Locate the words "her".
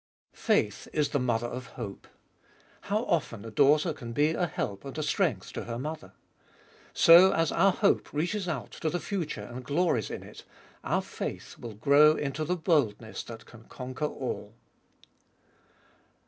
5.65-5.77